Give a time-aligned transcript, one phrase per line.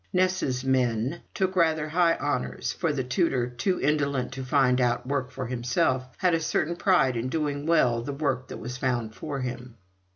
[0.11, 5.29] "Ness's men" took rather high honours, for the tutor, too indolent to find out work
[5.29, 9.41] for himself, had a certain pride in doing well the work that was found for
[9.41, 9.75] him.